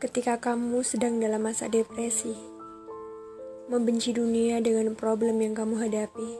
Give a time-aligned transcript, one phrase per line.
[0.00, 2.32] Ketika kamu sedang dalam masa depresi,
[3.68, 6.30] membenci dunia dengan problem yang kamu hadapi,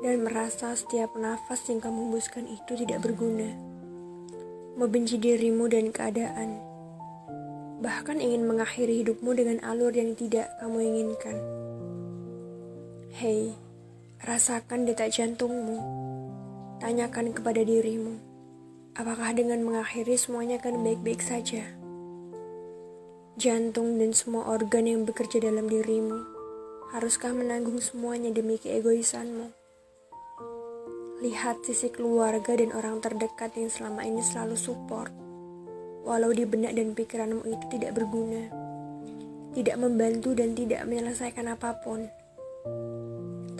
[0.00, 3.52] dan merasa setiap nafas yang kamu hembuskan itu tidak berguna,
[4.80, 6.56] membenci dirimu dan keadaan,
[7.84, 11.36] bahkan ingin mengakhiri hidupmu dengan alur yang tidak kamu inginkan.
[13.12, 13.52] Hei,
[14.24, 15.76] rasakan detak jantungmu.
[16.80, 18.16] Tanyakan kepada dirimu,
[19.00, 21.80] apakah dengan mengakhiri semuanya akan baik-baik saja?
[23.40, 26.28] jantung dan semua organ yang bekerja dalam dirimu,
[26.92, 29.48] haruskah menanggung semuanya demi keegoisanmu?
[31.24, 35.08] Lihat sisi keluarga dan orang terdekat yang selama ini selalu support,
[36.04, 38.44] walau di benak dan pikiranmu itu tidak berguna,
[39.56, 42.12] tidak membantu dan tidak menyelesaikan apa pun.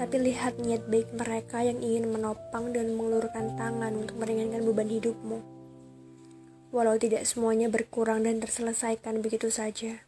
[0.01, 5.61] Tapi lihat niat baik mereka yang ingin menopang dan mengulurkan tangan untuk meringankan beban hidupmu
[6.71, 10.07] walau tidak semuanya berkurang dan terselesaikan begitu saja.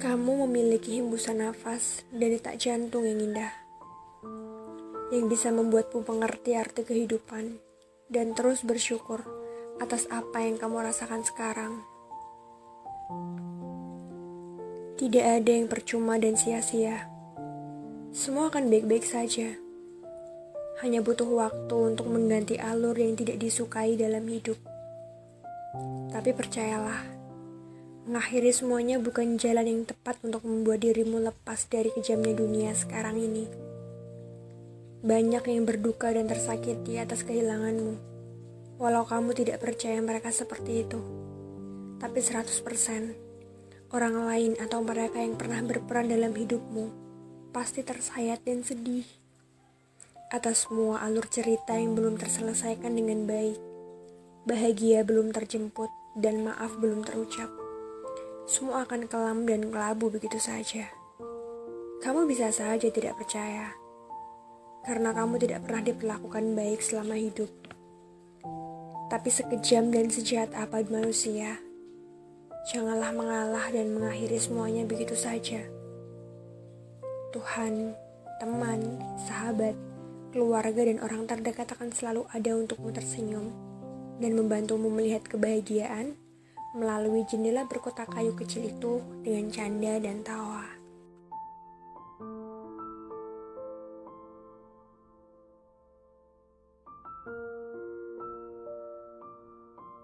[0.00, 3.52] Kamu memiliki hembusan nafas dan detak jantung yang indah,
[5.14, 7.62] yang bisa membuatmu mengerti arti kehidupan
[8.10, 9.22] dan terus bersyukur
[9.78, 11.72] atas apa yang kamu rasakan sekarang.
[14.98, 17.19] Tidak ada yang percuma dan sia-sia.
[18.10, 19.54] Semua akan baik-baik saja
[20.82, 24.58] hanya butuh waktu untuk mengganti alur yang tidak disukai dalam hidup.
[26.10, 27.06] Tapi percayalah,
[28.10, 33.46] mengakhiri semuanya bukan jalan yang tepat untuk membuat dirimu lepas dari kejamnya dunia sekarang ini.
[35.06, 37.94] Banyak yang berduka dan tersakiti atas kehilanganmu,
[38.82, 40.98] walau kamu tidak percaya mereka seperti itu.
[42.02, 47.09] Tapi 100% orang lain atau mereka yang pernah berperan dalam hidupmu
[47.50, 49.06] pasti tersayat dan sedih
[50.30, 53.58] atas semua alur cerita yang belum terselesaikan dengan baik.
[54.46, 57.50] Bahagia belum terjemput dan maaf belum terucap.
[58.46, 60.86] Semua akan kelam dan kelabu begitu saja.
[62.00, 63.74] Kamu bisa saja tidak percaya,
[64.86, 67.50] karena kamu tidak pernah diperlakukan baik selama hidup.
[69.10, 71.58] Tapi sekejam dan sejahat apa manusia,
[72.70, 75.79] janganlah mengalah dan mengakhiri semuanya begitu saja.
[77.30, 77.94] Tuhan,
[78.42, 79.78] teman, sahabat,
[80.34, 83.54] keluarga dan orang terdekat akan selalu ada untukmu tersenyum
[84.18, 86.18] dan membantumu melihat kebahagiaan
[86.74, 90.79] melalui jendela berkotak kayu kecil itu dengan canda dan tawa.